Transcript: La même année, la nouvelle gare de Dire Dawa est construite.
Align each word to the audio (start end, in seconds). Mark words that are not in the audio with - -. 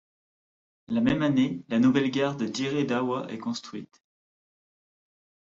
La 0.87 0.99
même 0.99 1.21
année, 1.21 1.61
la 1.69 1.77
nouvelle 1.77 2.09
gare 2.09 2.35
de 2.35 2.47
Dire 2.47 2.83
Dawa 2.87 3.27
est 3.31 3.37
construite. 3.37 4.01